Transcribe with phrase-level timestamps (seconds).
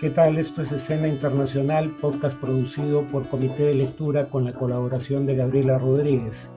[0.00, 0.38] ¿Qué tal?
[0.38, 5.76] Esto es Escena Internacional, podcast producido por Comité de Lectura con la colaboración de Gabriela
[5.76, 6.48] Rodríguez.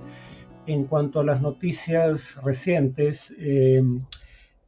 [0.67, 3.81] En cuanto a las noticias recientes, eh,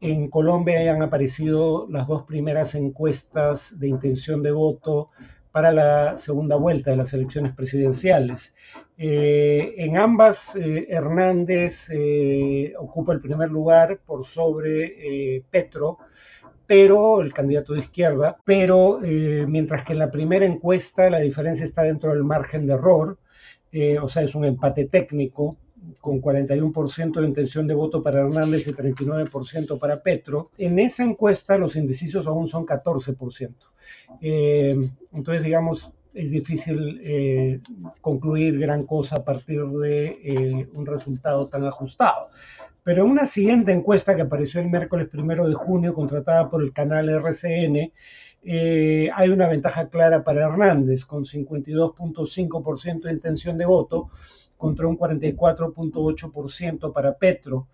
[0.02, 5.12] en Colombia han aparecido las dos primeras encuestas de intención de voto
[5.52, 8.56] para la segunda vuelta de las elecciones presidenciales.
[8.98, 11.90] Eh, en ambas, eh, Hernández
[12.80, 16.00] ocupa el primer lugar por sobre Petro,
[16.68, 21.66] pero el candidato de izquierda, pero eh, mientras que en la primera encuesta la diferencia
[21.66, 23.18] está dentro del margen de error,
[23.72, 25.58] eh, o sea, es un empate técnico,
[26.00, 30.50] con 41% de intención de voto para Hernández y 39% para Petro.
[30.58, 33.54] En esa encuesta los indecisos aún son 14%.
[34.22, 34.78] Eh,
[35.12, 37.62] entonces, digamos, es difícil
[38.00, 42.30] concluir gran cosa a partir de un resultado tan ajustado.
[42.84, 46.74] Pero en una siguiente encuesta que apareció el miércoles primero de junio, contratada por el
[46.74, 47.94] canal RCN,
[48.44, 54.10] eh, hay una ventaja clara para Hernández, con 52.5% de intención de voto
[54.58, 57.68] contra un 44.8% para Petro.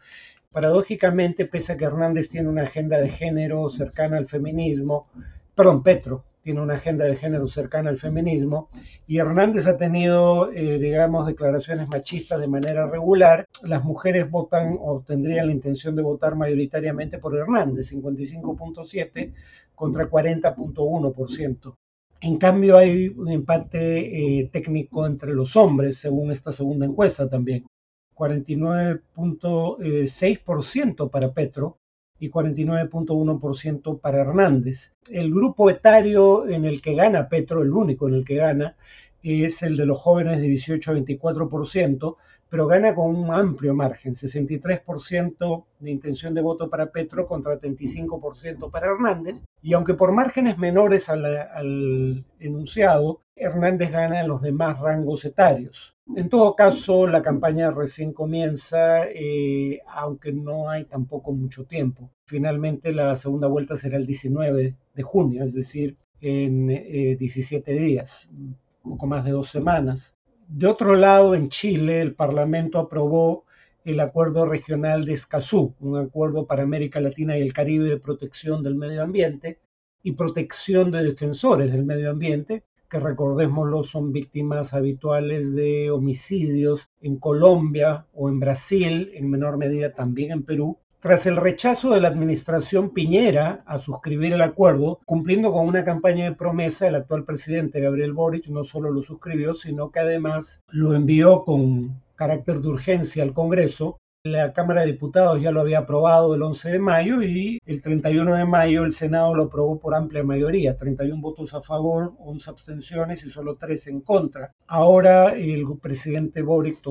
[0.52, 5.08] Paradójicamente, pese a que Hernández tiene una agenda de género cercana al feminismo,
[5.56, 8.70] perdón, Petro tiene una agenda de género cercana al feminismo,
[9.08, 15.02] y Hernández ha tenido, eh, digamos, declaraciones machistas de manera regular, las mujeres votan o
[15.02, 19.34] tendrían la intención de votar mayoritariamente por Hernández, 55.7
[19.76, 21.76] contra 40.1%.
[22.22, 27.66] En cambio, hay un empate eh, técnico entre los hombres, según esta segunda encuesta también.
[28.14, 31.79] 49.6% para Petro
[32.20, 34.92] y 49.1% para Hernández.
[35.09, 38.76] El grupo etario en el que gana Petro, el único en el que gana,
[39.23, 42.16] es el de los jóvenes de 18 a 24%,
[42.50, 48.72] pero gana con un amplio margen, 63% de intención de voto para Petro contra 35%
[48.72, 55.23] para Hernández, y aunque por márgenes menores al, enunciado, Hernández gana en los demás rangos
[55.23, 55.95] etarios.
[56.15, 62.09] En todo caso, la campaña recién comienza, eh, aunque no hay tampoco mucho tiempo.
[62.26, 68.27] Finalmente, la segunda vuelta será el 19 de junio, es decir, en 17 eh, días,
[68.32, 70.15] un poco más de dos semanas.
[70.52, 73.45] De otro lado, en Chile, el Parlamento aprobó
[73.86, 78.64] el Acuerdo Regional de Escazú, un acuerdo para América Latina y el Caribe de protección
[78.64, 79.59] del medio ambiente
[80.02, 87.17] y protección de defensores del medio ambiente, que recordémoslo son víctimas habituales de homicidios en
[87.17, 92.10] Colombia o en Brasil, en menor medida también en Perú, tras el rechazo de la
[92.10, 97.80] administración Piñera a suscribir el acuerdo, cumpliendo con una campaña de promesa, el actual presidente
[97.80, 103.23] Gabriel Boric no solo lo suscribió, sino que además lo envió con carácter de urgencia
[103.23, 107.58] al Congreso la Cámara de Diputados ya lo había aprobado el 11 de mayo y
[107.65, 112.15] el 31 de mayo el Senado lo aprobó por amplia mayoría, 31 votos a favor,
[112.20, 114.52] 11 abstenciones y solo 3 en contra.
[114.67, 116.82] Ahora el presidente Boric,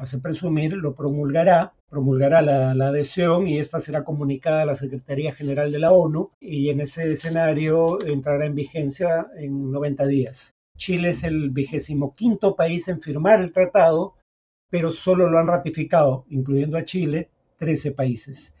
[0.00, 5.32] hace presumir, lo promulgará, promulgará la, la, adhesión y esta será comunicada a la Secretaría
[5.32, 10.54] General de la ONU y en ese escenario entrará en vigencia en 90 días.
[10.76, 14.14] Chile es el vigésimo quinto país en firmar el tratado
[14.70, 17.28] pero solo lo han ratificado, incluyendo a Chile,
[17.58, 18.54] 13 países.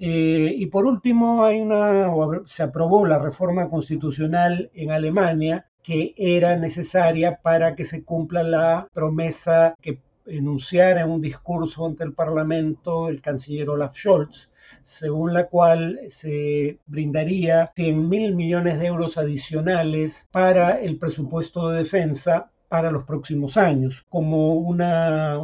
[0.00, 2.10] Eh, y por último, hay una,
[2.46, 8.88] se aprobó la reforma constitucional en Alemania que era necesaria para que se cumpla la
[8.92, 14.50] promesa que enunciara en un discurso ante el Parlamento el canciller Olaf Scholz,
[14.82, 21.78] según la cual se brindaría 100 mil millones de euros adicionales para el presupuesto de
[21.78, 25.38] defensa para los próximos años, como una,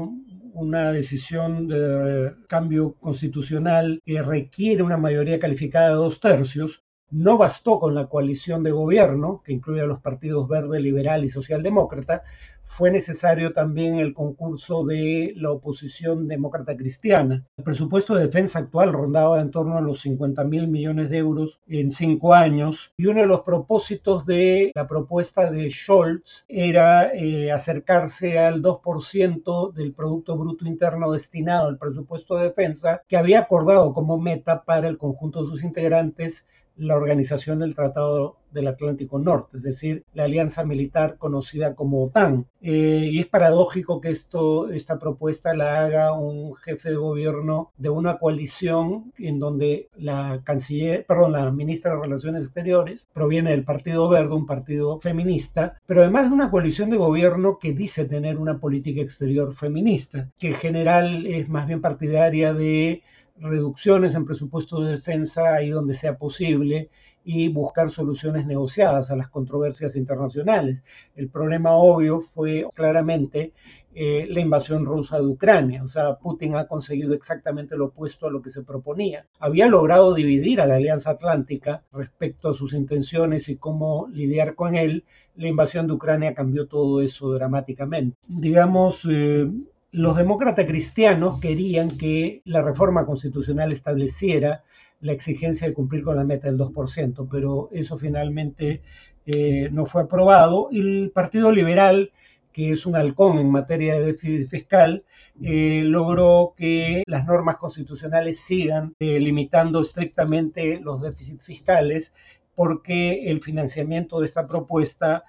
[0.54, 7.78] una decisión de cambio constitucional que requiere una mayoría calificada de dos tercios, no bastó
[7.80, 12.22] con la coalición de gobierno, que incluye a los partidos verde, liberal y socialdemócrata,
[12.68, 17.44] fue necesario también el concurso de la oposición demócrata cristiana.
[17.56, 21.60] El presupuesto de defensa actual rondaba en torno a los 50 mil millones de euros
[21.66, 27.50] en cinco años y uno de los propósitos de la propuesta de Scholz era eh,
[27.50, 33.92] acercarse al 2% del Producto Bruto Interno destinado al presupuesto de defensa que había acordado
[33.92, 36.46] como meta para el conjunto de sus integrantes
[36.78, 42.46] la organización del Tratado del Atlántico Norte, es decir, la alianza militar conocida como OTAN.
[42.60, 47.90] Eh, y es paradójico que esto, esta propuesta la haga un jefe de gobierno de
[47.90, 54.08] una coalición en donde la canciller, perdón, la ministra de Relaciones Exteriores proviene del Partido
[54.08, 58.58] Verde, un partido feminista, pero además de una coalición de gobierno que dice tener una
[58.58, 63.02] política exterior feminista, que en general es más bien partidaria de
[63.40, 66.90] reducciones en presupuesto de defensa ahí donde sea posible
[67.24, 70.82] y buscar soluciones negociadas a las controversias internacionales.
[71.14, 73.52] El problema obvio fue claramente
[73.94, 75.82] eh, la invasión rusa de Ucrania.
[75.82, 79.26] O sea, Putin ha conseguido exactamente lo opuesto a lo que se proponía.
[79.40, 84.74] Había logrado dividir a la Alianza Atlántica respecto a sus intenciones y cómo lidiar con
[84.74, 85.04] él.
[85.36, 88.16] La invasión de Ucrania cambió todo eso dramáticamente.
[88.26, 89.50] Digamos, eh,
[89.90, 94.62] los demócratas cristianos querían que la reforma constitucional estableciera
[95.00, 98.82] la exigencia de cumplir con la meta del 2%, pero eso finalmente
[99.26, 100.68] eh, no fue aprobado.
[100.70, 102.12] Y el Partido Liberal,
[102.52, 105.04] que es un halcón en materia de déficit fiscal,
[105.42, 112.12] eh, logró que las normas constitucionales sigan eh, limitando estrictamente los déficits fiscales
[112.54, 115.24] porque el financiamiento de esta propuesta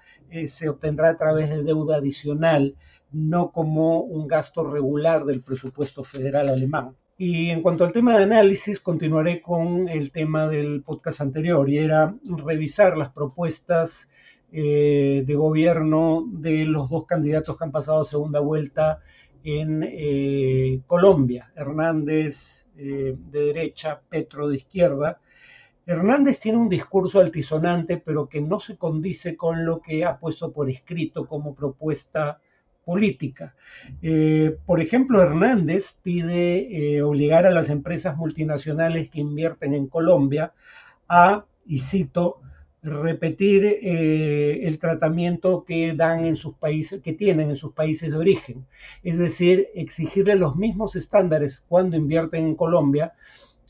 [0.46, 2.76] se obtendrá a través de deuda adicional,
[3.12, 6.96] no como un gasto regular del presupuesto federal alemán.
[7.16, 11.76] Y en cuanto al tema de análisis, continuaré con el tema del podcast anterior, y
[11.76, 14.08] era revisar las propuestas
[14.52, 19.00] eh, de gobierno de los dos candidatos que han pasado segunda vuelta
[19.44, 25.20] en eh, Colombia, Hernández eh, de derecha, Petro de izquierda.
[25.86, 30.52] Hernández tiene un discurso altisonante, pero que no se condice con lo que ha puesto
[30.52, 32.40] por escrito como propuesta
[32.84, 33.54] política.
[34.02, 40.52] Eh, por ejemplo, Hernández pide eh, obligar a las empresas multinacionales que invierten en Colombia
[41.08, 42.40] a, y cito,
[42.82, 48.16] repetir eh, el tratamiento que dan en sus países, que tienen en sus países de
[48.16, 48.66] origen.
[49.02, 53.12] Es decir, exigirle los mismos estándares cuando invierten en Colombia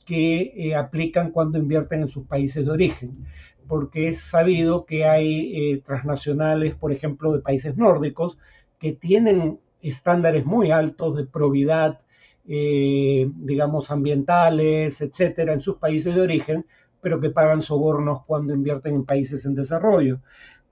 [0.06, 3.18] que aplican cuando invierten en sus países de origen
[3.68, 8.36] porque es sabido que hay transnacionales, por ejemplo, de países nórdicos,
[8.80, 12.00] que tienen estándares muy altos de probidad,
[12.48, 16.66] eh, digamos, ambientales, etcétera, en sus países de origen,
[17.00, 20.20] pero que pagan sobornos cuando invierten en países en desarrollo.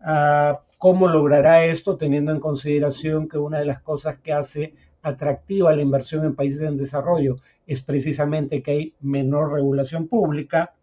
[0.01, 5.75] Ah, ¿Cómo logrará esto teniendo en consideración que una de las cosas que hace atractiva
[5.77, 10.75] la inversión en países en desarrollo es precisamente que hay menor regulación pública?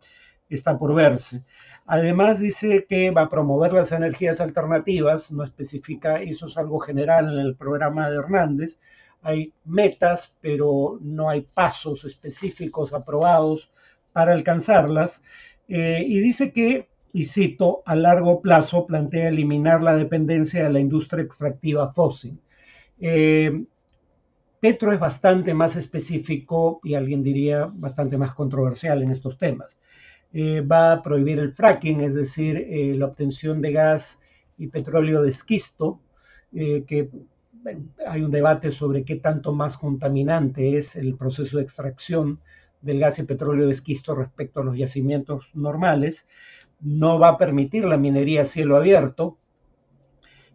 [0.49, 1.43] Está por verse.
[1.85, 7.31] Además dice que va a promover las energías alternativas, no especifica, eso es algo general
[7.31, 8.79] en el programa de Hernández.
[9.21, 13.71] Hay metas, pero no hay pasos específicos aprobados
[14.13, 15.21] para alcanzarlas.
[15.67, 20.79] Eh, y dice que, y cito, a largo plazo plantea eliminar la dependencia de la
[20.79, 22.39] industria extractiva fósil.
[22.99, 23.63] Eh,
[24.59, 29.74] Petro es bastante más específico y alguien diría bastante más controversial en estos temas.
[30.37, 34.19] Eh, va a prohibir el fracking, es decir, eh, la obtención de gas
[34.57, 36.01] y petróleo de esquisto,
[36.53, 37.09] eh, que
[38.05, 42.41] hay un debate sobre qué tanto más contaminante es el proceso de extracción
[42.81, 46.27] del gas y petróleo de esquisto respecto a los yacimientos normales.
[46.81, 49.37] No va a permitir la minería a cielo abierto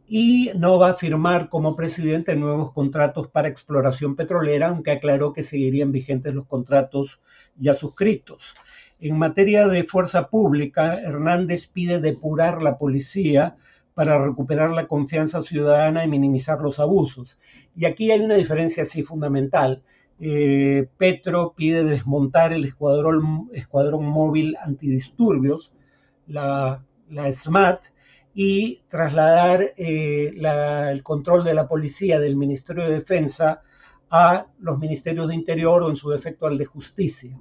[0.06, 5.42] y no va a firmar como presidente nuevos contratos para exploración petrolera, aunque aclaró que
[5.42, 7.22] seguirían vigentes los contratos
[7.56, 8.54] ya suscritos.
[9.00, 13.56] En materia de fuerza pública, Hernández pide depurar la policía
[13.94, 17.38] para recuperar la confianza ciudadana y minimizar los abusos.
[17.74, 19.82] Y aquí hay una diferencia así fundamental.
[20.20, 25.72] Eh, Petro pide desmontar el escuadrón, escuadrón móvil antidisturbios,
[26.26, 27.84] la, la SMAT,
[28.34, 33.62] y trasladar eh, el control de la policía del Ministerio de Defensa
[34.10, 37.36] a los ministerios de Interior o en su defecto al de Justicia.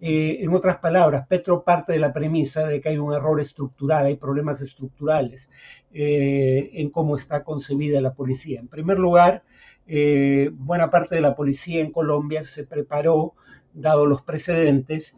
[0.00, 4.06] Eh, en otras palabras, Petro parte de la premisa de que hay un error estructural,
[4.06, 5.50] hay problemas estructurales
[5.92, 8.60] eh, en cómo está concebida la policía.
[8.60, 9.42] En primer lugar,
[9.88, 13.34] eh, buena parte de la policía en Colombia se preparó,
[13.72, 15.14] dado los precedentes,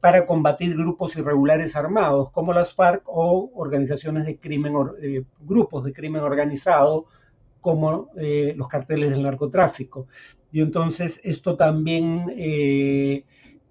[0.00, 4.72] para combatir grupos irregulares armados como las FARC o organizaciones de crimen,
[5.40, 7.04] grupos de crimen organizado
[7.60, 10.08] como los carteles del narcotráfico.
[10.50, 12.26] Y entonces esto también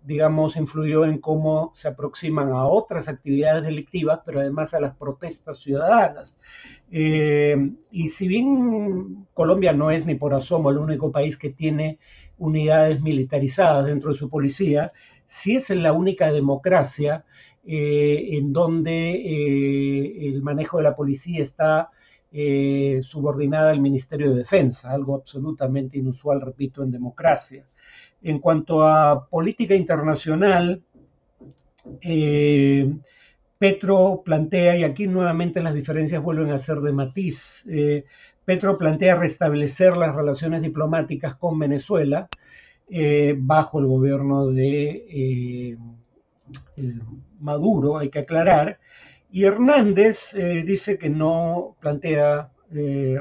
[0.04, 5.60] digamos, influyó en cómo se aproximan a otras actividades delictivas, pero además a las protestas
[5.60, 6.38] ciudadanas.
[6.92, 12.00] Eh, y si bien Colombia no es ni por asomo el único país que tiene
[12.38, 14.92] unidades militarizadas dentro de su policía,
[15.28, 17.24] sí es la única democracia
[17.64, 21.92] eh, en donde eh, el manejo de la policía está
[23.04, 27.66] subordinada al Ministerio de Defensa, algo absolutamente inusual, repito, en democracia.
[28.22, 30.82] En cuanto a política internacional,
[32.02, 32.94] eh,
[33.58, 38.06] Petro plantea, y aquí nuevamente las diferencias vuelven a ser de matiz, eh,
[38.46, 42.28] Petro plantea restablecer las relaciones diplomáticas con Venezuela,
[42.90, 45.78] eh, bajo el gobierno de
[47.40, 48.80] Maduro, hay que aclarar.
[49.32, 50.34] Y Hernández
[50.66, 52.52] dice que no plantea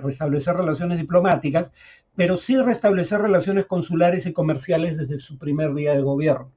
[0.02, 1.72] restablecer relaciones diplomáticas,
[2.16, 6.50] pero sí restablecer relaciones consulares y comerciales desde su primer día de gobierno.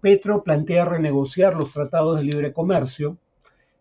[0.00, 3.18] Petro plantea renegociar los tratados de libre comercio,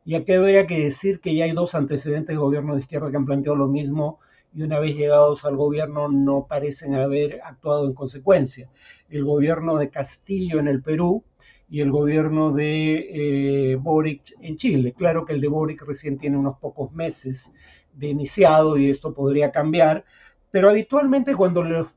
[0.04, 3.18] y aquí habría que decir que ya hay dos antecedentes de gobierno de izquierda que
[3.18, 4.20] han planteado lo mismo
[4.54, 8.70] y una vez llegados al gobierno no parecen haber actuado en consecuencia.
[9.10, 11.24] El gobierno de Castillo en el Perú
[11.70, 14.94] y el gobierno de eh, Boric en Chile.
[14.98, 17.52] Claro que el de Boric recién tiene unos pocos meses
[17.94, 20.06] de iniciado y esto podría cambiar,
[20.52, 21.88] pero habitualmente cuando los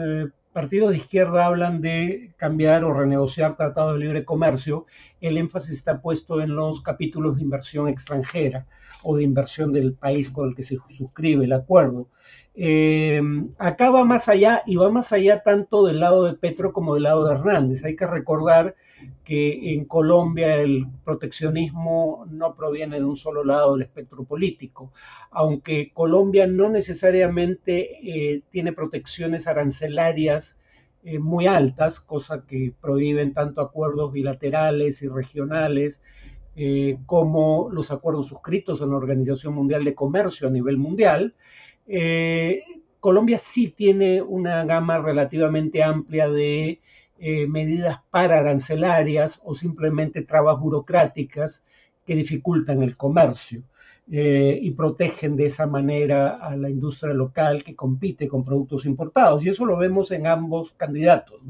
[0.00, 4.86] eh, partidos de izquierda hablan de cambiar o renegociar tratados de libre comercio,
[5.28, 8.66] el énfasis está puesto en los capítulos de inversión extranjera
[9.02, 12.08] o de inversión del país con el que se suscribe el acuerdo.
[12.56, 13.20] Eh,
[13.58, 17.04] acá va más allá y va más allá tanto del lado de Petro como del
[17.04, 17.84] lado de Hernández.
[17.84, 18.76] Hay que recordar
[19.24, 24.92] que en Colombia el proteccionismo no proviene de un solo lado del espectro político,
[25.30, 30.58] aunque Colombia no necesariamente eh, tiene protecciones arancelarias
[31.04, 36.02] eh, muy altas, cosa que prohíben tanto acuerdos bilaterales y regionales
[37.04, 41.34] como los acuerdos suscritos en la Organización Mundial de Comercio a nivel mundial.
[41.86, 42.62] Eh,
[43.00, 46.80] Colombia sí tiene una gama relativamente amplia de
[47.18, 51.62] eh, medidas para arancelarias o simplemente trabas burocráticas
[52.06, 53.62] que dificultan el comercio
[54.10, 59.44] eh, y protegen de esa manera a la industria local que compite con productos importados.
[59.44, 61.42] Y eso lo vemos en ambos candidatos.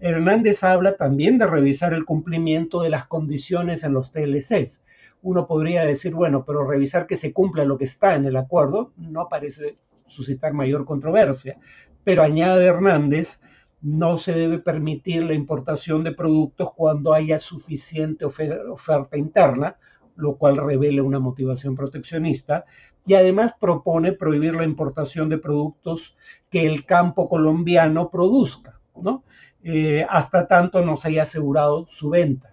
[0.00, 4.82] Hernández habla también de revisar el cumplimiento de las condiciones en los TLCs
[5.22, 8.92] uno podría decir, bueno, pero revisar que se cumpla lo que está en el acuerdo
[8.96, 11.58] no parece suscitar mayor controversia.
[12.04, 13.40] Pero añade Hernández,
[13.80, 19.76] no se debe permitir la importación de productos cuando haya suficiente oferta interna,
[20.16, 22.64] lo cual revela una motivación proteccionista,
[23.04, 26.16] y además propone prohibir la importación de productos
[26.50, 29.24] que el campo colombiano produzca, ¿no?
[29.64, 32.52] Eh, hasta tanto no se haya asegurado su venta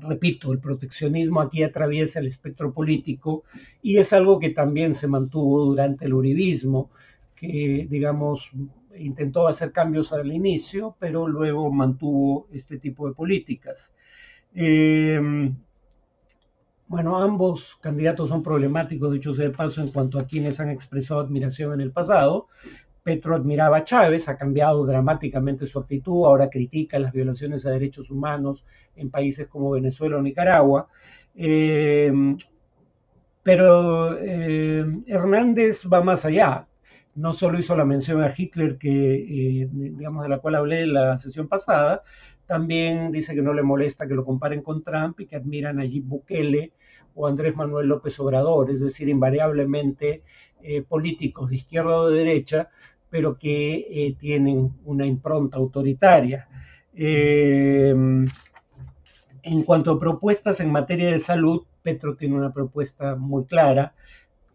[0.00, 3.44] repito, el proteccionismo aquí atraviesa el espectro político
[3.82, 6.90] y es algo que también se mantuvo durante el uribismo,
[7.34, 8.50] que, digamos,
[8.98, 13.94] intentó hacer cambios al inicio, pero luego mantuvo este tipo de políticas.
[14.54, 15.20] Eh,
[16.88, 21.20] bueno, ambos candidatos son problemáticos, dicho sea de paso, en cuanto a quienes han expresado
[21.20, 22.46] admiración en el pasado,
[23.02, 28.10] Petro admiraba a Chávez, ha cambiado dramáticamente su actitud, ahora critica las violaciones a derechos
[28.10, 28.64] humanos
[28.96, 30.88] en países como Venezuela o Nicaragua.
[31.34, 32.12] Eh,
[33.46, 36.66] pero eh, Hernández va más allá.
[37.14, 40.94] No solo hizo la mención a Hitler, que, eh, digamos, de la cual hablé en
[40.94, 42.02] la sesión pasada,
[42.46, 45.82] también dice que no le molesta que lo comparen con Trump y que admiran a
[45.82, 46.72] Nayib Bukele
[47.14, 50.22] o Andrés Manuel López Obrador, es decir, invariablemente
[50.88, 52.70] políticos de izquierda o de derecha
[53.10, 56.48] pero que eh, tienen una impronta autoritaria.
[56.94, 57.94] Eh,
[59.42, 63.94] en cuanto a propuestas en materia de salud, Petro tiene una propuesta muy clara,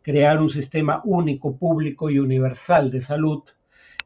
[0.02, 3.44] crear un sistema único, público y universal de salud,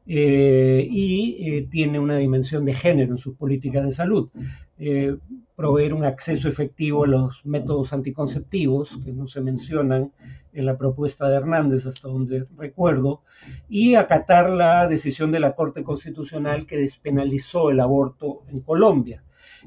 [0.06, 4.30] eh, y tiene una dimensión de género en sus políticas de salud.
[5.56, 10.12] proveer un acceso efectivo a los métodos anticonceptivos, que no se mencionan
[10.52, 13.22] en la propuesta de Hernández, hasta donde recuerdo,
[13.68, 19.22] y acatar la decisión de la Corte Constitucional que despenalizó el aborto en Colombia.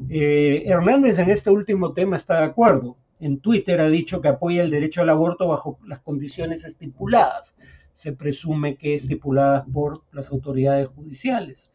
[0.09, 2.97] Eh, Hernández en este último tema está de acuerdo.
[3.19, 7.55] En Twitter ha dicho que apoya el derecho al aborto bajo las condiciones estipuladas.
[7.99, 11.73] Se presume que estipuladas por las autoridades judiciales.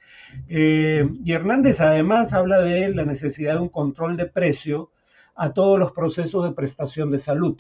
[0.49, 4.91] Eh, y Hernández además habla de la necesidad de un control de precio
[5.35, 7.59] a todos los procesos de prestación de salud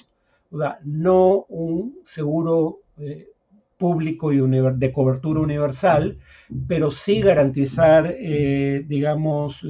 [0.84, 3.28] no un seguro eh,
[3.76, 6.18] público y de cobertura universal,
[6.66, 9.62] pero sí garantizar, eh, digamos,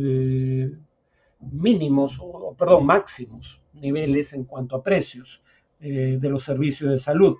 [1.40, 5.42] mínimos, o, perdón, máximos niveles en cuanto a precios
[5.80, 7.36] de los servicios de salud.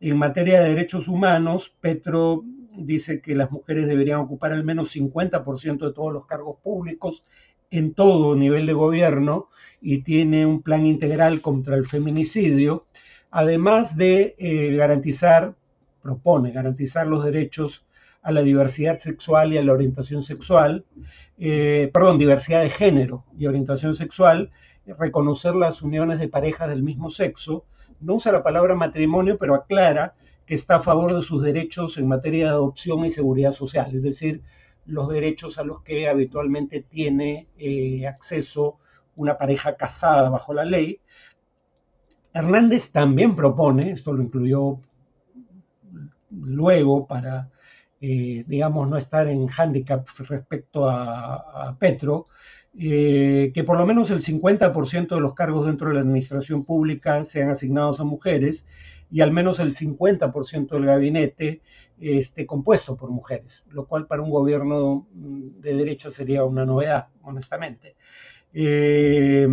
[0.00, 2.42] En materia de derechos humanos, Petro
[2.74, 7.22] dice que las mujeres deberían ocupar al menos 50% de todos los cargos públicos
[7.70, 9.48] en todo nivel de gobierno
[9.80, 12.86] y tiene un plan integral contra el feminicidio,
[13.30, 15.54] además de eh, garantizar,
[16.02, 17.84] propone garantizar los derechos
[18.22, 20.84] a la diversidad sexual y a la orientación sexual,
[21.38, 24.50] eh, perdón, diversidad de género y orientación sexual,
[24.86, 27.64] reconocer las uniones de parejas del mismo sexo,
[28.00, 30.14] no usa la palabra matrimonio, pero aclara
[30.46, 34.02] que está a favor de sus derechos en materia de adopción y seguridad social, es
[34.02, 34.42] decir,
[34.86, 38.78] los derechos a los que habitualmente tiene eh, acceso
[39.16, 41.00] una pareja casada bajo la ley.
[42.32, 44.80] Hernández también propone, esto lo incluyó
[46.30, 47.50] luego para,
[48.00, 52.26] eh, digamos, no estar en hándicap respecto a, Petro,
[52.78, 57.24] eh, que por lo menos el 50% de los cargos dentro de la administración pública
[57.24, 58.64] sean asignados a mujeres
[59.10, 61.62] y al menos el 50% del gabinete
[62.00, 67.96] esté compuesto por mujeres, lo cual para un gobierno de derecha sería una novedad, honestamente.
[68.52, 69.48] Eh,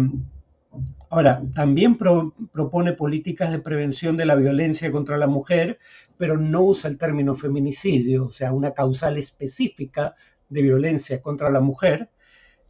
[1.09, 5.79] ahora, también propone políticas de prevención de la violencia contra la mujer,
[6.17, 10.15] pero no usa el término feminicidio, o sea, una causal específica
[10.50, 12.09] de violencia contra la mujer,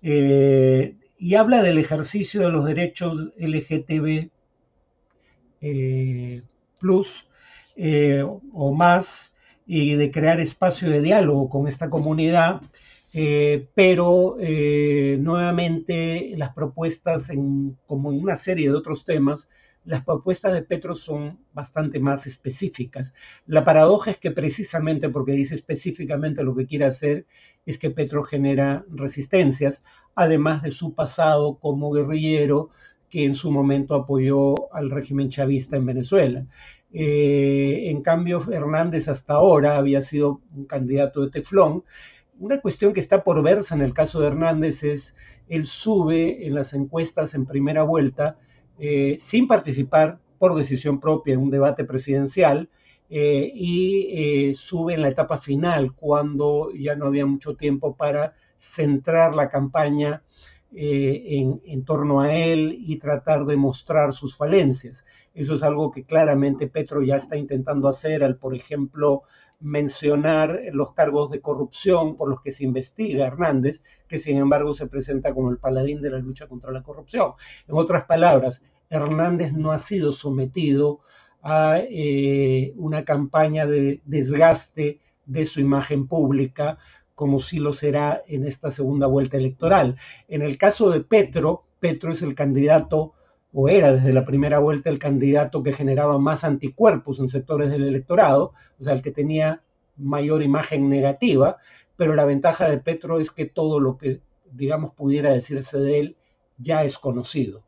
[0.10, 4.30] eh, y habla del ejercicio de los derechos LGTB
[5.62, 6.42] eh,
[6.80, 7.26] plus
[8.54, 9.34] o más
[9.66, 12.62] y de crear espacio de diálogo con esta comunidad
[13.14, 17.32] eh, pero eh, nuevamente las propuestas,
[17.86, 19.48] como en una serie de otros temas,
[19.88, 23.14] las propuestas de Petro son bastante más específicas.
[23.46, 27.26] La paradoja es que precisamente porque dice específicamente lo que quiere hacer,
[27.66, 32.70] es que Petro genera resistencias, además de su pasado como guerrillero
[33.10, 36.46] que en su momento apoyó al régimen chavista en Venezuela.
[36.92, 41.84] Eh, en cambio, Hernández hasta ahora había sido un candidato de teflón
[42.40, 45.16] una cuestión que está por verse en el caso de Hernández es,
[45.48, 48.38] él sube en las encuestas en primera vuelta
[48.80, 52.70] eh, sin participar por decisión propia en un debate presidencial
[53.10, 58.36] eh, y eh, sube en la etapa final cuando ya no había mucho tiempo para
[58.60, 60.24] centrar la campaña
[60.74, 65.06] en, en, torno a él y tratar de mostrar sus falencias.
[65.34, 69.24] Eso es algo que claramente Petro ya está intentando hacer al, por ejemplo,
[69.60, 74.88] mencionar los cargos de corrupción por los que se investiga Hernández, que sin embargo se
[74.88, 77.34] presenta como el paladín de la lucha contra la corrupción.
[77.68, 81.00] En otras palabras, Hernández no ha sido sometido
[81.42, 86.78] a eh, una campaña de desgaste de su imagen pública
[87.18, 89.96] como sí lo será en esta segunda vuelta electoral.
[90.28, 93.14] En el caso de Petro, Petro es el candidato
[93.52, 97.86] o era desde la primera vuelta el candidato que generaba más anticuerpos en sectores del
[97.86, 99.64] electorado, o sea, el que tenía
[99.96, 101.58] mayor imagen negativa,
[101.96, 104.22] pero la ventaja de Petro es que todo lo que,
[104.52, 106.18] digamos, pudiera decirse de él
[106.60, 107.64] ya es conocido.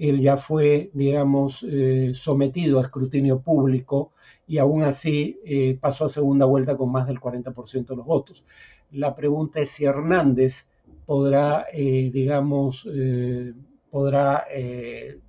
[0.00, 4.12] Él ya fue, digamos, eh, sometido a escrutinio público
[4.46, 8.42] y aún así eh, pasó a segunda vuelta con más del 40% de los votos.
[8.92, 10.66] La pregunta es si Hernández
[11.04, 12.88] podrá, eh, digamos,
[13.90, 14.46] podrá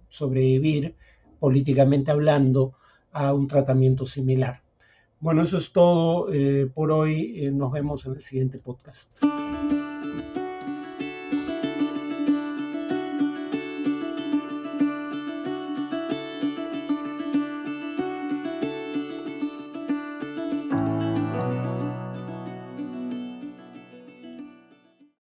[0.07, 0.95] sobrevivir
[1.39, 2.75] políticamente hablando
[3.11, 4.61] a un tratamiento similar.
[5.19, 6.27] Bueno, eso es todo
[6.73, 7.49] por hoy.
[7.51, 9.09] Nos vemos en el siguiente podcast.